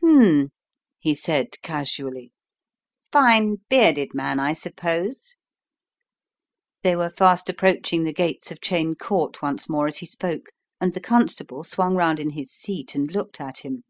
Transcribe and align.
"Hm," 0.00 0.48
he 1.00 1.14
said, 1.14 1.60
casually. 1.60 2.32
"Fine, 3.12 3.56
bearded 3.68 4.14
man 4.14 4.40
I 4.40 4.54
suppose?" 4.54 5.36
They 6.82 6.96
were 6.96 7.10
fast 7.10 7.50
approaching 7.50 8.04
the 8.04 8.12
gates 8.14 8.50
of 8.50 8.60
Cheyne 8.62 8.94
Court 8.94 9.42
once 9.42 9.68
more 9.68 9.86
as 9.86 9.98
he 9.98 10.06
spoke, 10.06 10.46
and 10.80 10.94
the 10.94 11.00
con* 11.00 11.28
stable 11.28 11.62
swung 11.62 11.94
round 11.94 12.18
in 12.20 12.30
his 12.30 12.50
seat 12.54 12.94
and 12.94 13.12
looked 13.12 13.38
at 13.38 13.58
him. 13.66 13.84